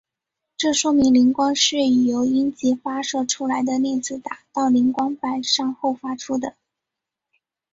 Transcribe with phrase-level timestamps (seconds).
[0.57, 6.55] 这说明磷光是由阴极发射出来的粒子打到磷光板上后发出的。